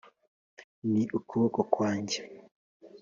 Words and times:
ni 0.91 1.03
ukuboko 1.17 1.59
kwanjye 1.73 2.19